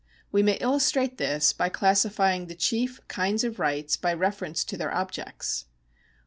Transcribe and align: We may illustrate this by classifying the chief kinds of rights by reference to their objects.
We 0.31 0.41
may 0.41 0.53
illustrate 0.55 1.19
this 1.19 1.53
by 1.53 1.69
classifying 1.69 2.47
the 2.47 2.55
chief 2.55 3.07
kinds 3.07 3.43
of 3.43 3.59
rights 3.59 3.97
by 3.97 4.15
reference 4.15 4.63
to 4.63 4.75
their 4.75 4.91
objects. 4.91 5.65